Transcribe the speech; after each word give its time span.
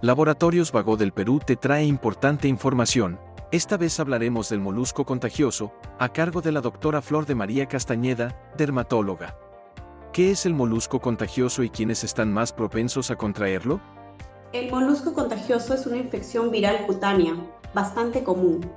Laboratorios 0.00 0.70
Vago 0.70 0.96
del 0.96 1.10
Perú 1.10 1.40
te 1.44 1.56
trae 1.56 1.84
importante 1.84 2.46
información. 2.46 3.18
Esta 3.50 3.76
vez 3.76 3.98
hablaremos 3.98 4.48
del 4.48 4.60
molusco 4.60 5.04
contagioso, 5.04 5.72
a 5.98 6.12
cargo 6.12 6.40
de 6.40 6.52
la 6.52 6.60
doctora 6.60 7.02
Flor 7.02 7.26
de 7.26 7.34
María 7.34 7.66
Castañeda, 7.66 8.40
dermatóloga. 8.56 9.36
¿Qué 10.12 10.30
es 10.30 10.46
el 10.46 10.54
molusco 10.54 11.00
contagioso 11.00 11.64
y 11.64 11.70
quiénes 11.70 12.04
están 12.04 12.32
más 12.32 12.52
propensos 12.52 13.10
a 13.10 13.16
contraerlo? 13.16 13.80
El 14.52 14.70
molusco 14.70 15.14
contagioso 15.14 15.74
es 15.74 15.84
una 15.84 15.96
infección 15.96 16.52
viral 16.52 16.86
cutánea, 16.86 17.34
bastante 17.74 18.22
común, 18.22 18.70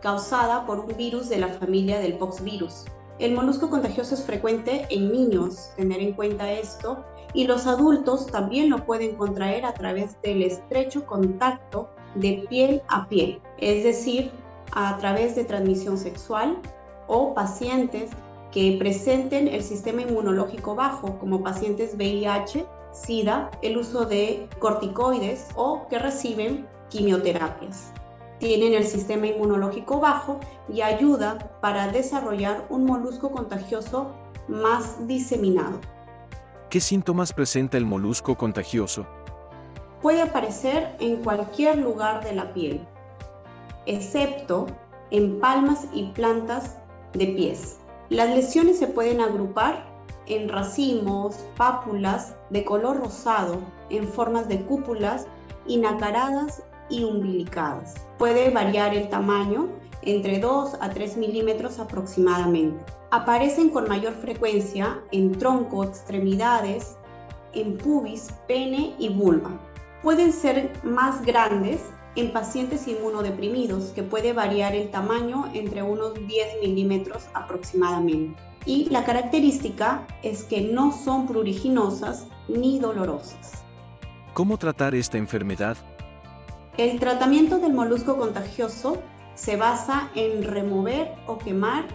causada 0.00 0.64
por 0.64 0.78
un 0.78 0.96
virus 0.96 1.28
de 1.28 1.38
la 1.38 1.48
familia 1.48 1.98
del 1.98 2.18
poxvirus. 2.18 2.84
El 3.18 3.34
molusco 3.34 3.68
contagioso 3.68 4.14
es 4.14 4.22
frecuente 4.22 4.86
en 4.90 5.10
niños, 5.10 5.72
tener 5.76 6.00
en 6.00 6.12
cuenta 6.12 6.52
esto, 6.52 7.04
y 7.34 7.48
los 7.48 7.66
adultos 7.66 8.28
también 8.28 8.70
lo 8.70 8.86
pueden 8.86 9.16
contraer 9.16 9.66
a 9.66 9.74
través 9.74 10.20
del 10.22 10.42
estrecho 10.42 11.04
contacto 11.04 11.90
de 12.14 12.46
piel 12.48 12.80
a 12.86 13.08
piel, 13.08 13.40
es 13.58 13.82
decir, 13.82 14.30
a 14.72 14.96
través 14.98 15.34
de 15.34 15.44
transmisión 15.44 15.98
sexual 15.98 16.58
o 17.08 17.34
pacientes 17.34 18.10
que 18.52 18.76
presenten 18.78 19.48
el 19.48 19.64
sistema 19.64 20.02
inmunológico 20.02 20.76
bajo, 20.76 21.18
como 21.18 21.42
pacientes 21.42 21.94
VIH, 21.96 22.66
SIDA, 22.92 23.50
el 23.62 23.78
uso 23.78 24.04
de 24.04 24.48
corticoides 24.60 25.48
o 25.56 25.88
que 25.88 25.98
reciben 25.98 26.66
quimioterapias. 26.88 27.92
Tienen 28.38 28.74
el 28.74 28.84
sistema 28.84 29.26
inmunológico 29.26 29.98
bajo 29.98 30.38
y 30.72 30.82
ayuda 30.82 31.38
para 31.60 31.88
desarrollar 31.88 32.66
un 32.68 32.84
molusco 32.84 33.32
contagioso 33.32 34.12
más 34.46 35.06
diseminado. 35.08 35.80
¿Qué 36.70 36.80
síntomas 36.80 37.32
presenta 37.32 37.78
el 37.78 37.84
molusco 37.84 38.36
contagioso? 38.36 39.06
Puede 40.02 40.22
aparecer 40.22 40.94
en 41.00 41.16
cualquier 41.16 41.78
lugar 41.78 42.22
de 42.22 42.34
la 42.34 42.52
piel, 42.52 42.86
excepto 43.86 44.66
en 45.10 45.40
palmas 45.40 45.86
y 45.92 46.08
plantas 46.12 46.76
de 47.14 47.26
pies. 47.26 47.78
Las 48.08 48.28
lesiones 48.28 48.78
se 48.78 48.86
pueden 48.86 49.20
agrupar 49.20 49.84
en 50.26 50.48
racimos, 50.48 51.36
pápulas 51.56 52.36
de 52.50 52.64
color 52.64 52.98
rosado, 52.98 53.58
en 53.90 54.06
formas 54.06 54.46
de 54.46 54.60
cúpulas 54.62 55.26
inacaradas 55.66 56.62
y 56.90 57.04
umbilicadas. 57.04 57.94
Puede 58.18 58.50
variar 58.50 58.94
el 58.94 59.08
tamaño 59.08 59.68
entre 60.02 60.38
2 60.38 60.78
a 60.80 60.90
3 60.90 61.16
milímetros 61.16 61.78
aproximadamente. 61.78 62.84
Aparecen 63.10 63.70
con 63.70 63.88
mayor 63.88 64.14
frecuencia 64.14 65.00
en 65.12 65.32
tronco, 65.32 65.84
extremidades, 65.84 66.96
en 67.54 67.76
pubis, 67.78 68.28
pene 68.46 68.94
y 68.98 69.08
vulva. 69.08 69.50
Pueden 70.02 70.32
ser 70.32 70.72
más 70.82 71.24
grandes 71.24 71.80
en 72.16 72.32
pacientes 72.32 72.88
inmunodeprimidos, 72.88 73.86
que 73.90 74.02
puede 74.02 74.32
variar 74.32 74.74
el 74.74 74.90
tamaño 74.90 75.50
entre 75.54 75.82
unos 75.82 76.14
10 76.14 76.60
milímetros 76.62 77.24
aproximadamente. 77.34 78.40
Y 78.66 78.88
la 78.90 79.04
característica 79.04 80.06
es 80.22 80.44
que 80.44 80.60
no 80.60 80.92
son 80.92 81.26
pruriginosas 81.26 82.26
ni 82.48 82.78
dolorosas. 82.78 83.62
¿Cómo 84.34 84.58
tratar 84.58 84.94
esta 84.94 85.16
enfermedad? 85.16 85.76
El 86.78 87.00
tratamiento 87.00 87.58
del 87.58 87.72
molusco 87.72 88.16
contagioso 88.16 89.02
se 89.34 89.56
basa 89.56 90.10
en 90.14 90.44
remover 90.44 91.12
o 91.26 91.36
quemar 91.36 91.86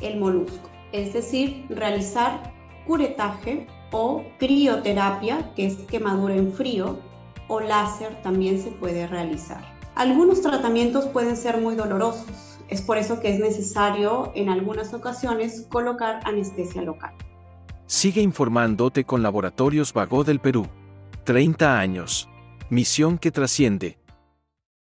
el 0.00 0.20
molusco, 0.20 0.70
es 0.92 1.12
decir, 1.12 1.66
realizar 1.68 2.52
curetaje 2.86 3.66
o 3.90 4.22
crioterapia, 4.38 5.52
que 5.56 5.66
es 5.66 5.74
quemadura 5.88 6.36
en 6.36 6.52
frío, 6.52 7.00
o 7.48 7.58
láser 7.58 8.22
también 8.22 8.62
se 8.62 8.70
puede 8.70 9.08
realizar. 9.08 9.60
Algunos 9.96 10.40
tratamientos 10.40 11.06
pueden 11.06 11.36
ser 11.36 11.60
muy 11.60 11.74
dolorosos, 11.74 12.60
es 12.68 12.80
por 12.80 12.96
eso 12.96 13.18
que 13.18 13.34
es 13.34 13.40
necesario 13.40 14.30
en 14.36 14.50
algunas 14.50 14.94
ocasiones 14.94 15.66
colocar 15.68 16.20
anestesia 16.22 16.82
local. 16.82 17.12
Sigue 17.86 18.22
informándote 18.22 19.02
con 19.02 19.20
Laboratorios 19.20 19.92
Vago 19.92 20.22
del 20.22 20.38
Perú. 20.38 20.68
30 21.24 21.80
años. 21.80 22.28
Misión 22.70 23.18
que 23.18 23.32
trasciende. 23.32 23.97